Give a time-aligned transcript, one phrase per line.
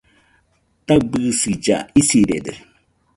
[0.85, 2.53] Taɨbisilla isirede